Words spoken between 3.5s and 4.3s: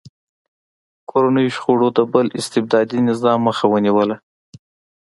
ونیوله.